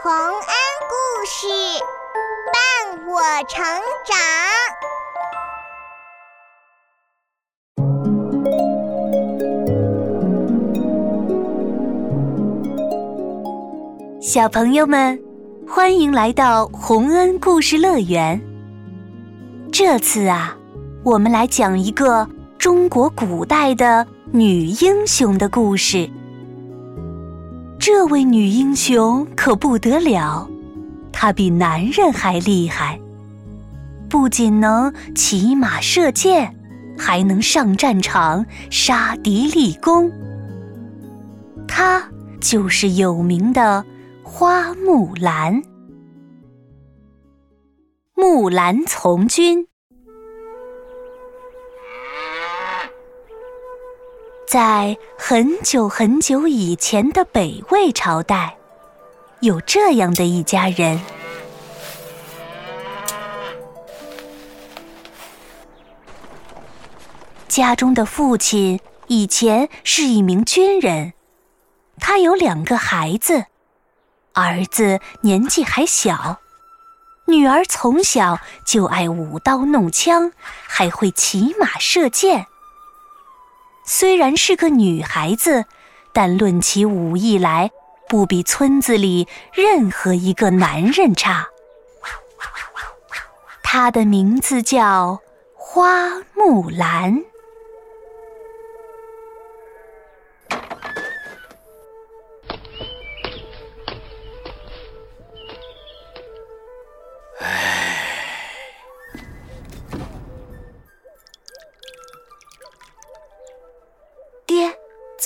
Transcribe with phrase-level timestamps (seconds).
[0.00, 0.22] 洪恩
[0.88, 0.94] 故
[1.26, 1.48] 事
[2.52, 2.62] 伴
[3.08, 3.60] 我成
[4.06, 4.16] 长。
[14.20, 15.20] 小朋友们，
[15.66, 18.40] 欢迎来到洪恩故事乐园。
[19.72, 20.56] 这次啊，
[21.02, 26.08] 我们来讲一个中国古代的女英雄的故事。
[27.90, 30.46] 这位女英雄可不得了，
[31.10, 33.00] 她比男人还厉害，
[34.10, 36.54] 不仅能骑马射箭，
[36.98, 40.12] 还能上战场杀敌立功。
[41.66, 42.06] 她
[42.42, 43.82] 就是有名的
[44.22, 45.62] 花木兰。
[48.14, 49.66] 木兰从军。
[54.48, 58.56] 在很久很久以前的北魏朝代，
[59.40, 60.98] 有这样的一家人。
[67.46, 71.12] 家中的父亲以前是一名军人，
[72.00, 73.44] 他有两个孩子，
[74.32, 76.38] 儿子年纪还小，
[77.26, 80.32] 女儿从小就爱舞刀弄枪，
[80.66, 82.46] 还会骑马射箭。
[83.90, 85.64] 虽然是个女孩子，
[86.12, 87.70] 但论起武艺来，
[88.06, 91.46] 不比村子里任何一个男人差。
[93.62, 95.22] 她的名字叫
[95.54, 97.24] 花木兰。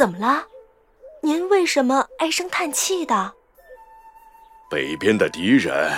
[0.03, 0.48] 怎么了？
[1.20, 3.34] 您为什么唉声叹气的？
[4.69, 5.92] 北边的敌人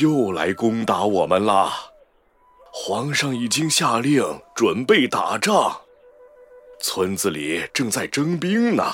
[0.00, 1.68] 又来攻打我们了，
[2.72, 5.80] 皇上已经下令准备打仗，
[6.80, 8.84] 村子里正在征兵呢。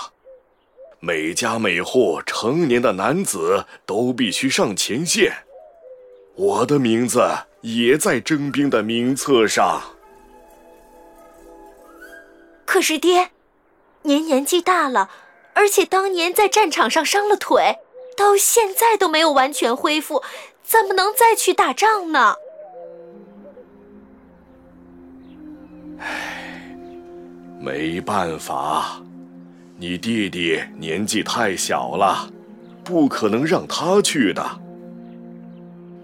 [0.99, 5.31] 每家每户成年的男子都必须上前线，
[6.37, 7.21] 我的名字
[7.61, 9.83] 也在征兵的名册上。
[12.65, 13.29] 可是爹。
[14.07, 15.09] 您年纪大了，
[15.55, 17.79] 而且当年在战场上伤了腿，
[18.15, 20.23] 到现在都没有完全恢复，
[20.63, 22.37] 怎么能再去打仗呢？
[25.99, 26.77] 唉，
[27.59, 29.01] 没办法，
[29.79, 32.29] 你弟弟年纪太小了，
[32.85, 34.61] 不可能让他去的。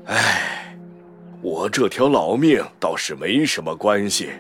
[0.07, 0.75] 唉，
[1.43, 4.31] 我这条老命倒是没什么关系，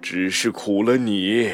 [0.00, 1.52] 只是苦了你。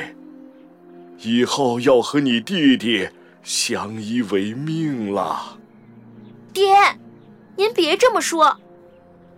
[1.22, 3.08] 以后要和你弟弟
[3.44, 5.56] 相依为命了，
[6.52, 6.74] 爹，
[7.56, 8.56] 您别这么说，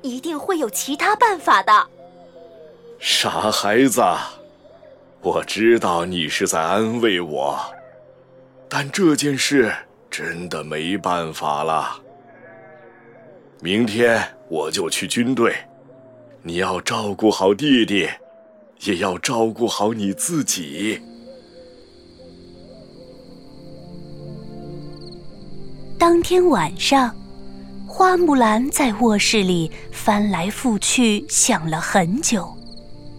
[0.00, 1.86] 一定会有其他办法的。
[2.98, 4.02] 傻孩子，
[5.20, 7.60] 我知道你是在安慰我，
[8.66, 9.70] 但这件事
[10.10, 12.00] 真的没办法了。
[13.60, 15.54] 明天我就去军队，
[16.42, 18.08] 你要照顾好弟弟，
[18.84, 21.02] 也要照顾好你自己。
[26.06, 27.10] 当天晚上，
[27.86, 32.54] 花木兰在卧室里翻来覆去想了很久，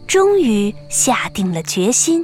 [0.05, 2.23] 终于下定了决心。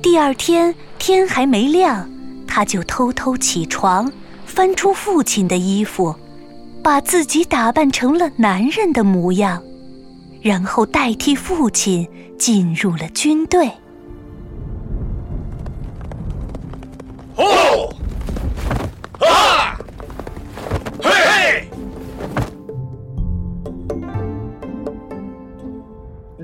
[0.00, 2.08] 第二天天还没亮，
[2.46, 4.08] 她就偷偷起床，
[4.46, 6.14] 翻出父亲的衣服，
[6.80, 9.60] 把自己打扮成了男人的模样，
[10.40, 13.68] 然后代替父亲进入了军队。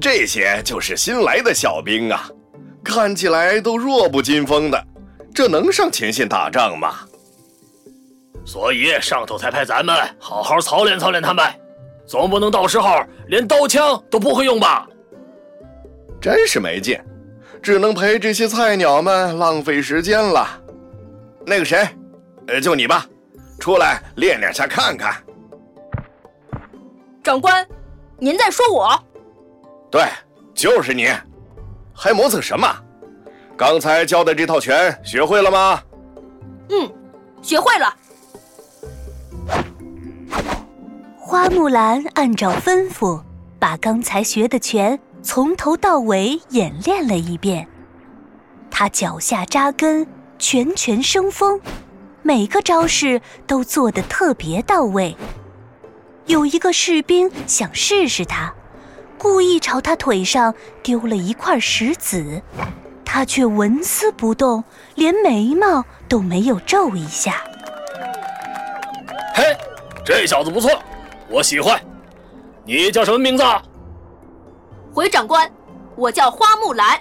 [0.00, 2.28] 这些就是新来的小兵啊，
[2.82, 4.82] 看起来都弱不禁风的，
[5.34, 7.00] 这能上前线打仗吗？
[8.46, 11.44] 所以上头才派咱们好好操练操练他们，
[12.06, 14.88] 总不能到时候连刀枪都不会用吧？
[16.20, 16.98] 真是没劲，
[17.62, 20.48] 只能陪这些菜鸟们浪费时间了。
[21.46, 21.86] 那个谁，
[22.46, 23.06] 呃，就你吧，
[23.58, 25.22] 出来练两下看看。
[27.22, 27.66] 长官，
[28.18, 28.98] 您在说我？
[29.90, 30.04] 对，
[30.54, 31.08] 就是你，
[31.92, 32.68] 还磨蹭什么？
[33.56, 35.82] 刚才教的这套拳学会了吗？
[36.70, 36.90] 嗯，
[37.42, 37.94] 学会了。
[41.18, 43.22] 花木兰按照吩咐，
[43.58, 47.68] 把刚才学的拳从头到尾演练了一遍。
[48.70, 50.06] 她脚下扎根，
[50.38, 51.60] 拳拳生风，
[52.22, 55.16] 每个招式都做得特别到位。
[56.26, 58.54] 有一个士兵想试试他，
[59.20, 62.40] 故意朝他腿上丢了一块石子，
[63.04, 64.64] 他却纹丝不动，
[64.94, 67.44] 连眉毛都没有皱一下。
[69.34, 69.44] 嘿，
[70.02, 70.70] 这小子不错，
[71.28, 71.78] 我喜欢。
[72.64, 73.44] 你叫什么名字？
[74.94, 75.52] 回长官，
[75.96, 76.98] 我叫花木兰。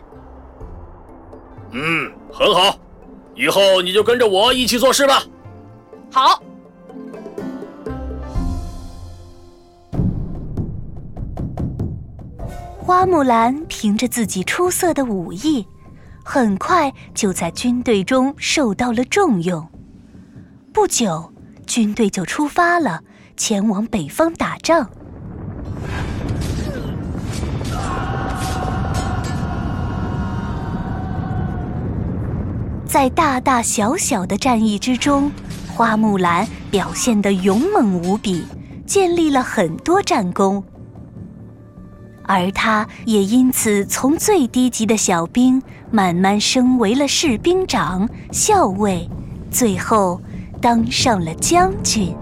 [1.71, 2.75] 嗯，很好，
[3.33, 5.23] 以后你就跟着我一起做事吧。
[6.11, 6.43] 好。
[12.89, 15.67] 花木兰凭着自己出色的武艺，
[16.25, 19.63] 很快就在军队中受到了重用。
[20.73, 21.31] 不久，
[21.67, 23.01] 军队就出发了，
[23.37, 24.89] 前往北方打仗。
[32.87, 35.31] 在大大小小的战役之中，
[35.67, 38.43] 花木兰表现得勇猛无比，
[38.87, 40.63] 建立了很多战功。
[42.29, 45.59] 而他也因此从最低级的小兵
[45.89, 49.09] 慢慢升为了士兵长、校尉，
[49.49, 50.21] 最后
[50.61, 52.15] 当上了将军。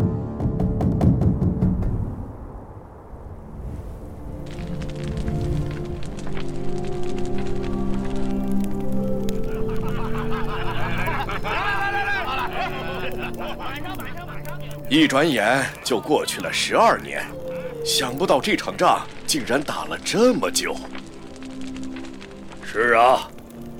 [14.89, 17.21] 一转眼就过去了十二年，
[17.87, 19.07] 想不到这场仗。
[19.25, 20.73] 竟然打了这么久！
[22.63, 23.29] 是啊，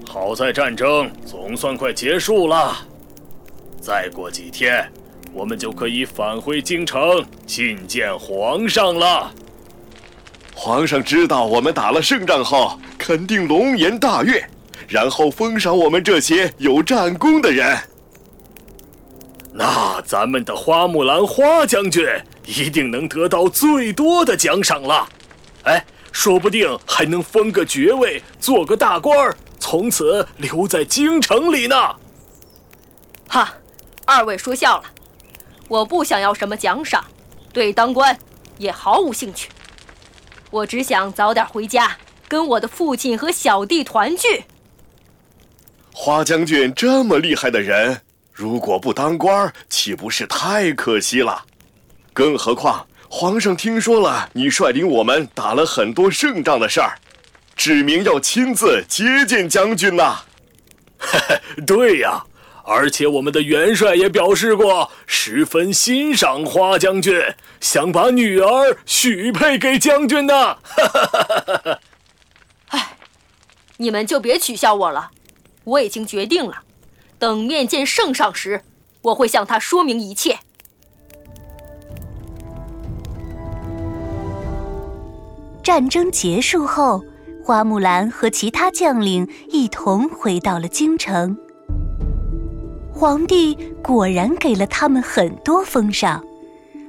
[0.06, 2.75] 好在战争总算快结束了。
[3.80, 4.92] 再过几天，
[5.31, 9.31] 我们就可以返回京城觐见皇上了。
[10.54, 14.45] 皇上知道我们打了胜仗后，肯定龙颜大悦，
[14.89, 17.77] 然后封赏我们这些有战功的人。
[19.59, 22.06] 那咱们的花木兰花将军
[22.45, 25.09] 一定能得到最多的奖赏了。
[25.63, 31.75] 哎，说不定还能封个爵位，做个大官儿，从此留在京城里呢。
[33.27, 33.51] 哈，
[34.06, 34.83] 二位说笑了，
[35.68, 37.04] 我不想要什么奖赏，
[37.51, 38.15] 对当官
[38.59, 39.50] 也毫无兴趣。
[40.51, 44.44] 我只想早点回家，跟我的父亲和小弟团聚。
[45.92, 48.01] 花将军这么厉害的人，
[48.38, 51.44] 如果不当官，岂不是太可惜了？
[52.13, 52.86] 更何况……
[53.10, 57.00] 皇上听说了你率领我们打了很多胜仗的事儿，
[57.56, 60.19] 指明要亲自接见将军呐。
[61.66, 62.22] 对呀，
[62.66, 67.19] 而且我们的元帅也表示过十分欣赏花将军，
[67.62, 70.57] 想把女儿许配给将军呢。
[72.69, 72.98] 哎，
[73.78, 75.10] 你们就别取笑我了，
[75.63, 76.57] 我已经决定了，
[77.19, 78.62] 等面见圣上时，
[79.02, 80.38] 我会向他说明一切。
[85.64, 87.04] 战争结束后，
[87.44, 91.38] 花木兰和其他将领一同回到了京城。
[92.94, 96.24] 皇帝果然给了他们很多封赏，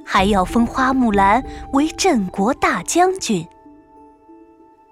[0.05, 1.43] 还要封花木兰
[1.73, 3.45] 为镇国大将军。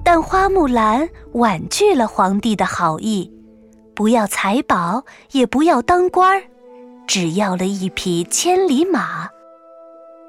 [0.04, 3.32] 但花木兰婉拒了皇帝的好意，
[3.98, 6.44] 不要财宝，也不要当官儿，
[7.08, 9.28] 只要了一匹千里马。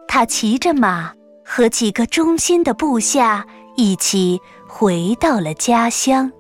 [0.09, 1.13] 他骑着马。
[1.51, 6.31] 和几个忠心的部下一起回到了家乡。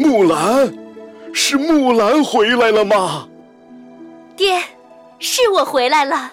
[0.00, 0.72] 木兰，
[1.34, 3.28] 是木兰回来了吗？
[4.34, 4.58] 爹，
[5.18, 6.32] 是我回来了。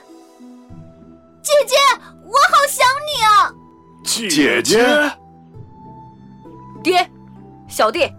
[1.41, 1.75] 姐姐，
[2.23, 3.53] 我好想你啊！
[4.05, 5.11] 姐姐，
[6.81, 7.09] 爹，
[7.67, 8.09] 小弟，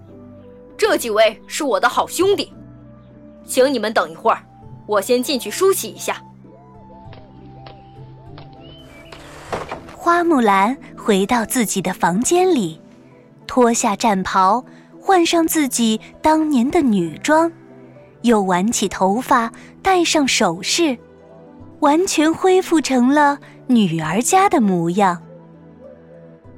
[0.76, 2.52] 这几位是我的好兄弟，
[3.46, 4.44] 请你们等一会儿，
[4.86, 6.22] 我先进去梳洗一下。
[9.96, 12.78] 花木兰回到自己的房间里，
[13.46, 14.62] 脱下战袍，
[15.08, 17.50] 换上自己当年的女装，
[18.20, 19.50] 又挽起头发，
[19.80, 20.98] 戴上首饰。
[21.80, 23.38] 完全恢复成了
[23.68, 25.22] 女儿家的模样。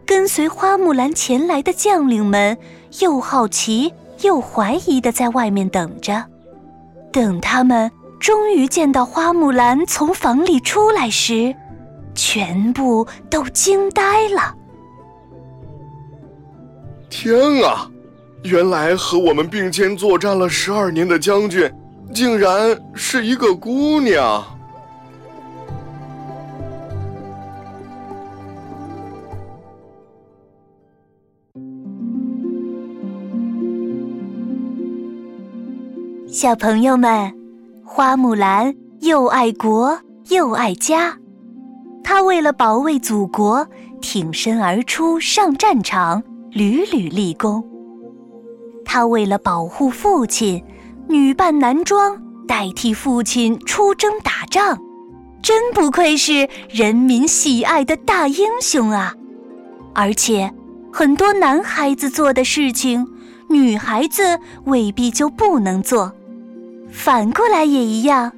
[0.04, 2.59] 跟随花木兰前来的将领们
[2.99, 6.25] 又好奇又怀疑的在外面等着。
[7.12, 7.88] 等他们
[8.19, 11.54] 终于见到花木兰从房里出来时，
[12.16, 14.57] 全部都惊呆了。
[17.09, 17.88] 天啊，
[18.42, 21.70] 原来和我们并肩作战了十二年的将军，
[22.12, 24.42] 竟然是一个姑娘。
[36.26, 37.30] 小朋友们，
[37.85, 41.14] 花木兰又爱国又爱家，
[42.02, 43.66] 她为了保卫祖国，
[44.00, 47.62] 挺身而出上战场，屡屡立功。
[48.84, 50.62] 他为了保护父亲，
[51.08, 54.78] 女扮男装代替父亲出征打仗，
[55.42, 59.14] 真不愧是人民喜爱的大英雄啊！
[59.94, 60.52] 而且，
[60.92, 63.06] 很多男孩子做的事情，
[63.49, 66.12] 女孩子未必就不能做。
[66.90, 68.32] 反过来也一样，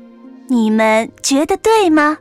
[0.49, 2.18] 你们觉得对吗？